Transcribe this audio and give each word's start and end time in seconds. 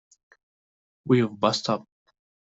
We've 1.05 1.27
bust 1.29 1.69
up. 1.69 1.85